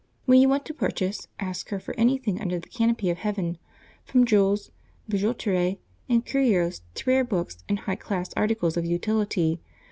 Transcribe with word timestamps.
When 0.25 0.41
you 0.41 0.49
want 0.49 0.65
to 0.65 0.73
purchase, 0.73 1.27
ask 1.39 1.69
her 1.69 1.79
for 1.79 1.93
anything 1.95 2.41
under 2.41 2.57
the 2.57 2.69
canopy 2.69 3.11
of 3.11 3.19
heaven, 3.19 3.59
from 4.03 4.25
jewels, 4.25 4.71
bijouterie, 5.07 5.77
and 6.09 6.25
curios 6.25 6.81
to 6.95 7.07
rare 7.07 7.23
books 7.23 7.63
and 7.69 7.77
high 7.77 7.97
class 7.97 8.33
articles 8.35 8.77
of 8.77 8.83
utility. 8.83 9.61